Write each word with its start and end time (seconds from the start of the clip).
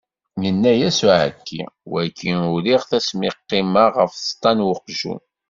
Yenna-as 0.43 0.95
s 0.97 0.99
uɛekki, 1.07 1.61
wagi 1.91 2.33
uriɣ-t 2.55 2.91
asmi 2.97 3.29
qqimeɣ 3.37 3.91
ɣef 3.99 4.11
tseṭṭa 4.13 4.51
n 4.57 4.65
weqjun. 4.67 5.21